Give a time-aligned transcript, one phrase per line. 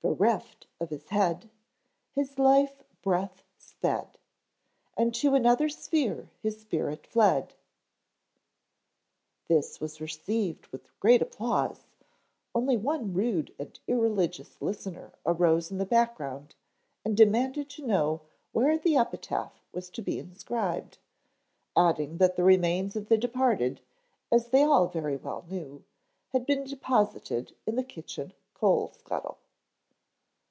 [0.00, 1.50] Bereft of his head,
[2.12, 4.16] His life breath sped,
[4.96, 7.54] And to another sphere his spirit fled.
[9.48, 11.88] This was received with great applause,
[12.54, 16.54] only one rude and irreligious listener arose in the background
[17.04, 18.20] and demanded to know
[18.52, 20.98] where the epitaph was to be inscribed,
[21.76, 23.80] adding that the remains of the departed,
[24.30, 25.84] as they all very well knew,
[26.28, 29.38] had been deposited in the kitchen coal scuttle.